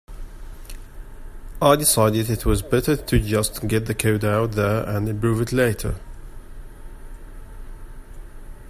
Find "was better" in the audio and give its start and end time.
2.43-2.97